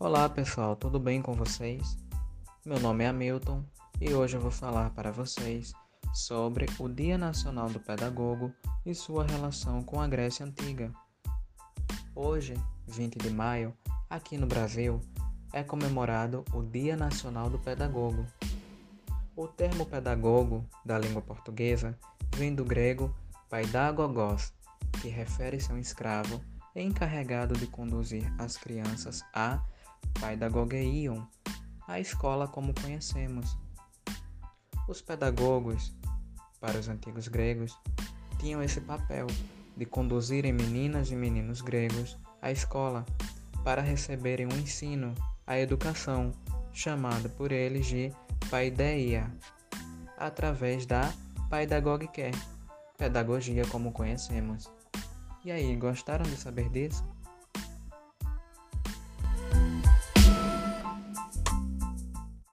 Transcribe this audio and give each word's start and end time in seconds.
Olá 0.00 0.28
pessoal, 0.28 0.76
tudo 0.76 1.00
bem 1.00 1.20
com 1.20 1.32
vocês? 1.32 1.96
Meu 2.64 2.78
nome 2.78 3.02
é 3.02 3.08
Hamilton 3.08 3.64
e 4.00 4.14
hoje 4.14 4.36
eu 4.36 4.40
vou 4.40 4.52
falar 4.52 4.90
para 4.90 5.10
vocês 5.10 5.72
sobre 6.14 6.66
o 6.78 6.88
Dia 6.88 7.18
Nacional 7.18 7.68
do 7.68 7.80
Pedagogo 7.80 8.54
e 8.86 8.94
sua 8.94 9.26
relação 9.26 9.82
com 9.82 10.00
a 10.00 10.06
Grécia 10.06 10.46
Antiga. 10.46 10.92
Hoje, 12.14 12.54
20 12.86 13.18
de 13.18 13.28
maio, 13.28 13.76
aqui 14.08 14.38
no 14.38 14.46
Brasil, 14.46 15.00
é 15.52 15.64
comemorado 15.64 16.44
o 16.54 16.62
Dia 16.62 16.96
Nacional 16.96 17.50
do 17.50 17.58
Pedagogo. 17.58 18.24
O 19.34 19.48
termo 19.48 19.84
pedagogo 19.84 20.64
da 20.84 20.96
língua 20.96 21.22
portuguesa 21.22 21.98
vem 22.36 22.54
do 22.54 22.64
grego 22.64 23.12
paidagogos, 23.50 24.52
que 25.02 25.08
refere-se 25.08 25.72
a 25.72 25.74
um 25.74 25.78
escravo 25.78 26.40
encarregado 26.76 27.54
de 27.54 27.66
conduzir 27.66 28.32
as 28.38 28.56
crianças 28.56 29.24
a 29.34 29.60
paidagogeion, 30.20 31.24
a 31.86 32.00
escola 32.00 32.48
como 32.48 32.74
conhecemos. 32.74 33.56
Os 34.88 35.00
pedagogos, 35.00 35.94
para 36.60 36.78
os 36.78 36.88
antigos 36.88 37.28
gregos, 37.28 37.78
tinham 38.38 38.62
esse 38.62 38.80
papel 38.80 39.26
de 39.76 39.86
conduzirem 39.86 40.52
meninas 40.52 41.10
e 41.10 41.16
meninos 41.16 41.60
gregos 41.60 42.18
à 42.42 42.50
escola 42.50 43.06
para 43.64 43.82
receberem 43.82 44.46
um 44.46 44.56
ensino, 44.56 45.14
a 45.46 45.58
educação, 45.58 46.32
chamada 46.72 47.28
por 47.28 47.52
eles 47.52 47.86
de 47.86 48.12
paideia, 48.50 49.32
através 50.16 50.86
da 50.86 51.12
paidagogique, 51.48 52.30
pedagogia 52.96 53.66
como 53.66 53.92
conhecemos. 53.92 54.70
E 55.44 55.50
aí, 55.50 55.74
gostaram 55.76 56.24
de 56.24 56.36
saber 56.36 56.68
disso? 56.70 57.04